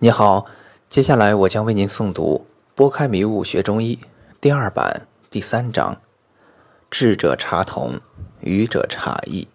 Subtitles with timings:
[0.00, 0.46] 你好，
[0.88, 3.96] 接下来我将为您诵读《拨开迷雾学中医》
[4.40, 6.00] 第二版第三章：
[6.88, 7.98] 智者察同，
[8.38, 9.48] 愚者察异。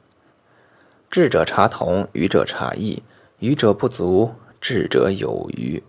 [1.09, 3.01] 智者察同，愚者察异。
[3.39, 5.81] 愚者不足，智者有余。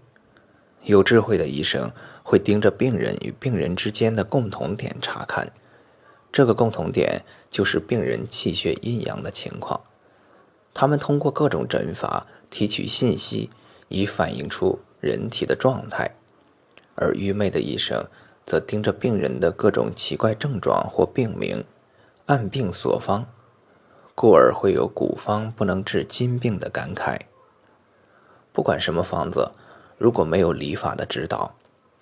[0.84, 1.90] 有智慧的医生
[2.22, 5.50] 会盯着病人与病人之间的共同点查看，
[6.30, 9.80] 这个共同点就是病人气血阴阳的情况。
[10.72, 13.50] 他们通过各种诊法提取信息。
[13.88, 16.10] 以反映出人体的状态，
[16.94, 18.06] 而愚昧的医生
[18.46, 21.64] 则盯着病人的各种奇怪症状或病名，
[22.26, 23.26] 按病索方，
[24.14, 27.18] 故而会有古方不能治今病的感慨。
[28.52, 29.52] 不管什么方子，
[29.98, 31.54] 如果没有理法的指导，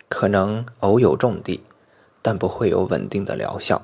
[0.08, 1.64] 可能偶有重地，
[2.20, 3.82] 但不会有稳定的疗效。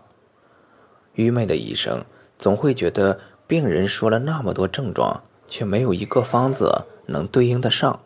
[1.15, 2.05] 愚昧的医生
[2.39, 6.85] 总会觉得病人说了那么多症状，却没有一个方子。
[7.09, 8.01] 能对应得上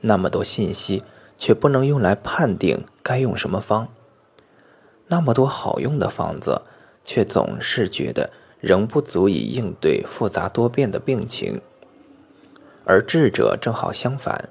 [0.00, 1.02] 那么多信息，
[1.38, 3.88] 却不能用来判定该用什么方。
[5.06, 6.62] 那么多好用的方子，
[7.04, 11.60] 却总是觉得仍不足以应对复杂多变的病情。
[12.84, 14.48] 而智者正好相反，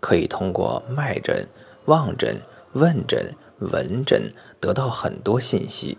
[0.00, 1.48] 可以通过脉诊、
[1.86, 5.96] 望诊、问诊、闻诊得到很多信息。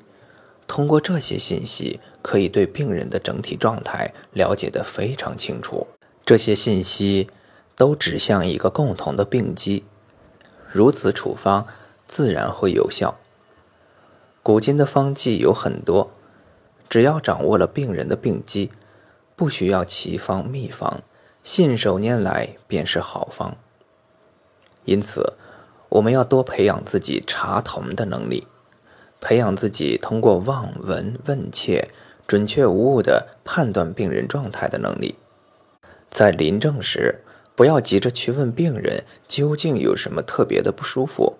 [0.68, 5.88] 通过这些信息，可以对病人的整体状态了解得非常清楚。
[6.26, 7.30] 这些信息
[7.76, 9.86] 都指向一个共同的病机，
[10.72, 11.68] 如此处方
[12.08, 13.20] 自然会有效。
[14.42, 16.10] 古今的方剂有很多，
[16.90, 18.72] 只要掌握了病人的病机，
[19.36, 21.04] 不需要奇方秘方，
[21.44, 23.56] 信手拈来便是好方。
[24.86, 25.34] 因此，
[25.90, 28.48] 我们要多培养自己查同的能力，
[29.22, 31.90] 培养自己通过望闻问切，
[32.26, 35.16] 准确无误的判断病人状态的能力。
[36.16, 37.16] 在临证时，
[37.58, 41.36] 不要急着去问病人究竟有什么特别的不舒服，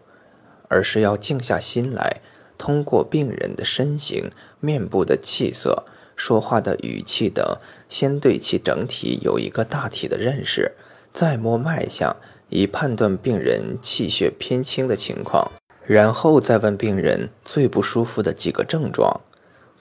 [0.68, 2.20] 而是要静下心来，
[2.58, 4.30] 通过病人的身形、
[4.60, 5.86] 面部的气色、
[6.18, 7.58] 说话的语气等，
[7.88, 10.74] 先对其整体有一个大体的认识，
[11.14, 12.14] 再摸脉象，
[12.50, 15.54] 以判断病人气血偏轻的情况，
[15.86, 19.22] 然后再问病人最不舒服的几个症状。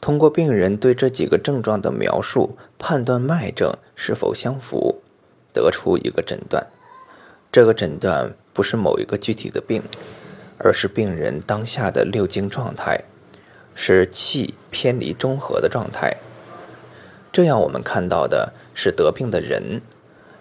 [0.05, 5.01] 通过病人对这几个症状的描述，判断脉症是否相符，
[5.51, 6.67] 得出一个诊断。
[7.51, 9.83] 这个诊断不是某一个具体的病，
[10.59, 13.03] 而是病人当下的六经状态，
[13.75, 16.19] 是气偏离中和的状态。
[17.33, 19.81] 这样我们看到的是得病的人，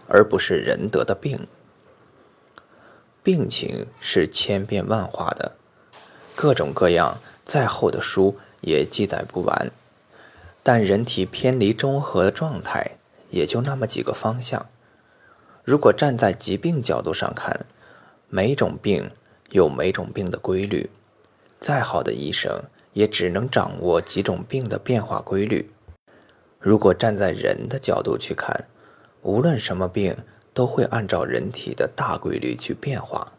[0.09, 1.47] 而不是人得的病。
[3.23, 5.53] 病情是千变万化的，
[6.35, 8.37] 各种各样，再厚的书。
[8.63, 9.71] 也记载不完，
[10.63, 12.91] 但人体偏离中和的状态
[13.29, 14.65] 也就那么几个方向。
[15.63, 17.65] 如果站在疾病角度上看，
[18.29, 19.11] 每种病
[19.51, 20.89] 有每种病的规律，
[21.59, 22.63] 再好的医生
[22.93, 25.69] 也只能掌握几种病的变化规律。
[26.59, 28.67] 如果站在人的角度去看，
[29.21, 30.17] 无论什么病
[30.53, 33.33] 都会按照人体的大规律去变化。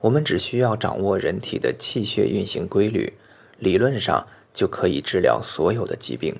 [0.00, 3.12] 我们只需要掌握人体的气血运行规律，
[3.58, 4.26] 理论上。
[4.56, 6.34] 就可以治疗所有的疾病。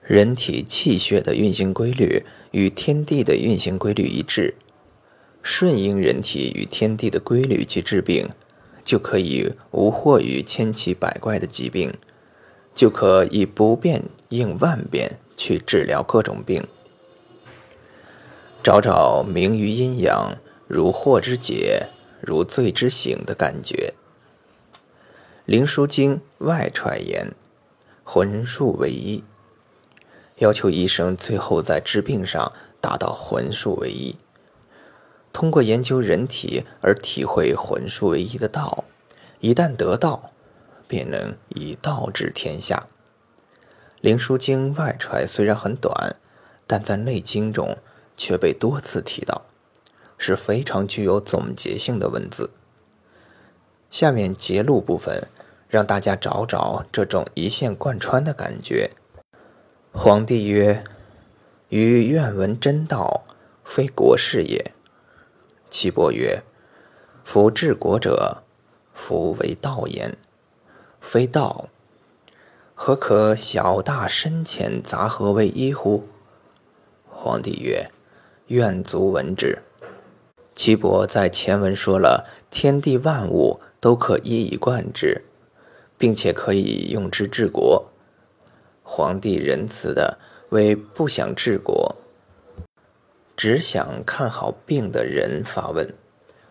[0.00, 4.54] 人体气血的运行规律与天地的运行规律一致，
[5.42, 8.28] 顺应人体与天地的规律去治病，
[8.84, 11.92] 就可以无惑于千奇百怪的疾病，
[12.74, 16.64] 就可以不变应万变去治疗各种病。
[18.62, 20.36] 找找明于阴阳，
[20.68, 21.88] 如惑之解，
[22.20, 23.94] 如醉之醒的感觉。
[25.52, 27.34] 《灵枢经》外传言
[28.04, 29.22] ：“魂术为一。”
[30.40, 34.16] 要求医生最后在治病上达到魂术为一。
[35.30, 38.84] 通过研究人体而体会魂术为一的道，
[39.40, 40.32] 一旦得道，
[40.88, 42.86] 便能以道治天下。
[44.00, 46.16] 《灵枢经》外传虽然很短，
[46.66, 47.76] 但在《内经》中
[48.16, 49.42] 却被多次提到，
[50.16, 52.48] 是非常具有总结性的文字。
[53.90, 55.28] 下面节录部分，
[55.72, 58.90] 让大家找找这种一线贯穿的感觉。
[59.90, 60.84] 皇帝曰
[61.70, 63.24] ：“余愿闻真道，
[63.64, 64.72] 非国事也。”
[65.70, 66.42] 岐伯曰
[67.24, 68.42] ：“夫治国者，
[68.92, 70.18] 夫为道焉，
[71.00, 71.70] 非道，
[72.74, 76.06] 何可小大深浅杂合为一乎？”
[77.08, 77.90] 皇帝曰
[78.48, 79.62] ：“愿足闻之。”
[80.54, 83.58] 岐伯在前文说了天地万物。
[83.82, 85.24] 都可一以贯之，
[86.02, 87.86] 并且可以用之治国。
[88.82, 90.18] 皇帝仁慈的
[90.48, 91.94] 为不想治国，
[93.36, 95.94] 只想看好病的人发问：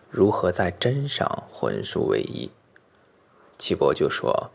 [0.08, 2.50] 如何在针上混数为一？
[3.58, 4.50] 岐伯就说：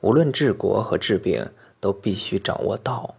[0.00, 1.48] 无论治国和治病，
[1.78, 3.14] 都必须掌握道。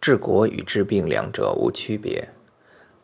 [0.00, 2.30] 治国与治病两者无区别，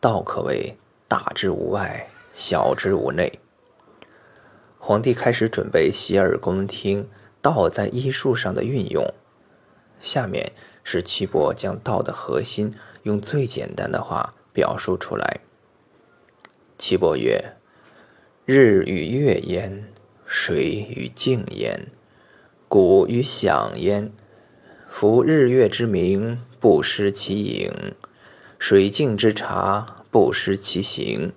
[0.01, 0.75] 道可谓
[1.07, 3.39] 大之无外，小之无内。
[4.79, 7.07] 皇帝开始准备洗耳恭听
[7.41, 9.13] 道在医术上的运用。
[9.99, 10.51] 下面
[10.83, 12.73] 是岐伯将道的核心
[13.03, 14.33] 用最简单的话。
[14.57, 15.41] 表述出来。
[16.79, 17.53] 岐伯曰
[18.43, 19.87] ：“日与月焉，
[20.25, 21.91] 水与静焉，
[22.67, 24.11] 谷与响焉。
[24.89, 27.93] 夫日月之明，不失其影；
[28.57, 31.29] 水静之察，不失其形；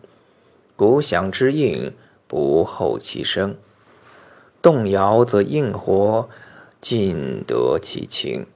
[0.74, 1.92] 谷响之应，
[2.26, 3.58] 不后其声。
[4.60, 6.28] 动摇则应活，
[6.80, 8.46] 尽得其情。”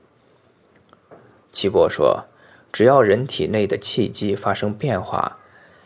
[1.51, 2.25] 岐伯说。
[2.73, 5.39] 只要人体内的气机发生变化，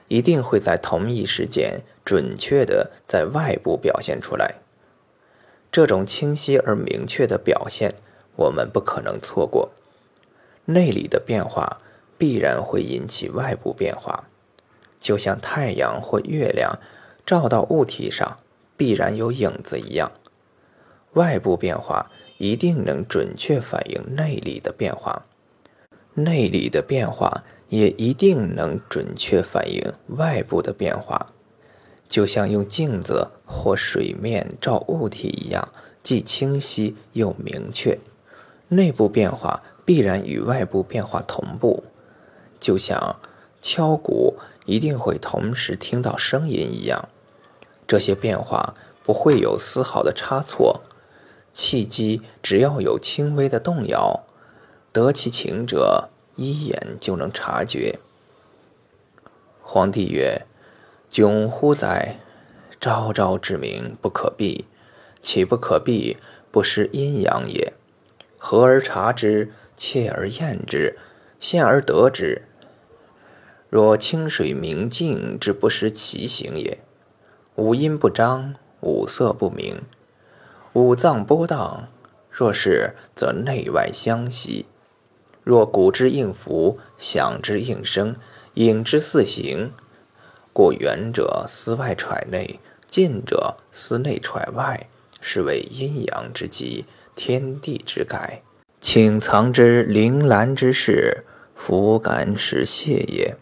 [0.09, 4.55] 一定会在同一时间准确的在外部表现出来。
[5.70, 7.94] 这种清晰而明确的表现，
[8.37, 9.69] 我们不可能错过。
[10.64, 11.82] 内里的变化
[12.17, 14.25] 必然会引起外部变化，
[14.99, 16.79] 就像太阳或月亮
[17.26, 18.38] 照到物体上
[18.78, 20.10] 必然有影子一样，
[21.12, 25.26] 外部变化一定能准确反映内里的变化。
[26.14, 31.32] 内里的变化也一定能准确反映外部的变化，
[32.08, 35.69] 就像用镜子或水面照物体一样，
[36.02, 37.98] 既清晰又明确。
[38.69, 41.82] 内部变化必然与外部变化同步，
[42.60, 43.16] 就像
[43.60, 44.36] 敲鼓
[44.66, 47.08] 一定会同时听到声音一样。
[47.88, 50.82] 这些变化不会有丝毫的差错，
[51.52, 54.25] 气机只要有轻微的动摇。
[54.93, 57.99] 得其情者，一眼就能察觉。
[59.62, 60.46] 皇帝曰
[61.11, 62.20] ：“窘乎哉！
[62.81, 64.67] 昭昭之明不可避，
[65.20, 66.19] 岂不可避？
[66.50, 67.73] 不失阴阳也。
[68.38, 70.99] 和而察之，切而验之，
[71.40, 72.43] 现而得之。
[73.69, 76.79] 若清水明镜之不失其形也。
[77.58, 79.82] 五阴不张，五色不明，
[80.75, 81.88] 五脏波荡。
[82.31, 84.66] 若是，则内外相袭。”
[85.43, 88.14] 若鼓之应符，响之应声，
[88.55, 89.72] 影之四行，
[90.52, 94.88] 故远者思外揣内，近者思内揣外，
[95.20, 96.84] 是为阴阳之极，
[97.16, 98.43] 天地之改，
[98.81, 101.25] 请藏之铃兰之事，
[101.56, 103.37] 弗敢使泄也。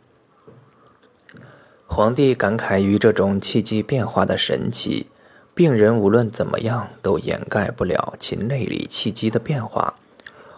[1.96, 5.06] 皇帝感慨于这种气机变化的神奇，
[5.54, 9.94] 病人无论怎么样都掩盖不了其内里气机的变化。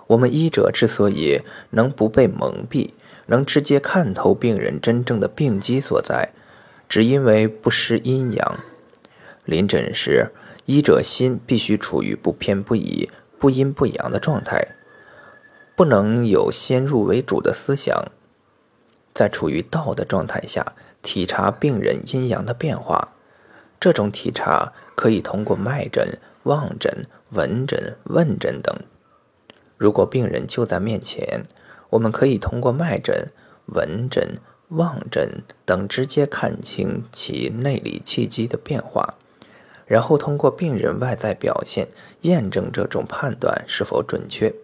[0.09, 2.91] 我们医者之所以能不被蒙蔽，
[3.27, 6.33] 能直接看透病人真正的病机所在，
[6.89, 8.59] 只因为不失阴阳。
[9.45, 10.33] 临诊时，
[10.65, 13.09] 医者心必须处于不偏不倚、
[13.39, 14.67] 不阴不阳的状态，
[15.77, 18.11] 不能有先入为主的思想。
[19.15, 20.75] 在处于道的状态下，
[21.09, 23.15] 体察病人阴阳的变化。
[23.81, 28.77] 这种体察可以通过脉诊、望诊、闻诊、问诊等。
[29.79, 31.45] 如果病人就在面前，
[31.89, 33.29] 我们可以通过脉诊、
[33.65, 34.37] 闻诊、
[34.69, 39.15] 望诊等直接看清其内里气机的变化，
[39.87, 41.89] 然后通过病人外在表现
[42.21, 44.55] 验证这种判断是否准确。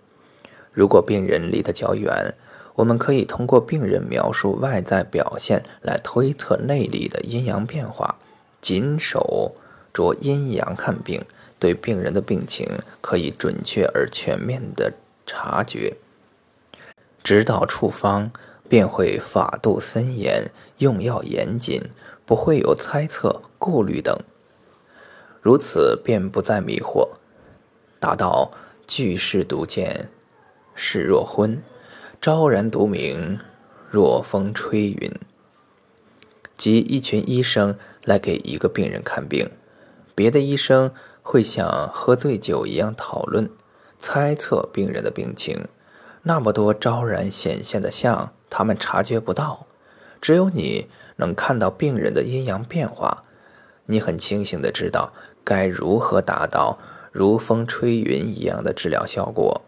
[0.73, 2.35] 如果病人离得较远，
[2.75, 8.16] 我们可以通过病人描述外在表现来推测内里的阴阳变化。
[8.61, 9.54] 谨守
[9.93, 11.25] 着阴阳看病，
[11.59, 12.66] 对病人的病情
[13.00, 14.93] 可以准确而全面的。
[15.26, 15.97] 察觉，
[17.23, 18.31] 指导处方
[18.69, 21.81] 便会法度森严，用药严谨，
[22.26, 24.14] 不会有猜测、顾虑等。
[25.40, 27.09] 如此便不再迷惑，
[27.99, 28.50] 达到
[28.87, 30.11] 具视独见，
[30.75, 31.62] 视若昏；
[32.25, 33.38] 昭然独明，
[33.90, 35.12] 若风吹云。
[36.54, 39.50] 即一群医生来给一个病人看病，
[40.14, 40.90] 别的医生
[41.21, 43.50] 会像喝醉酒一样讨论。
[43.99, 45.69] 猜测病人的病情，
[46.23, 49.66] 那么多昭然显现的象，他们察觉不到。
[50.23, 53.25] 只有你能看到病人的阴阳变化，
[53.85, 55.12] 你很清醒的知道
[55.45, 56.78] 该如何达到
[57.12, 59.61] 如风吹云一样的治疗效果。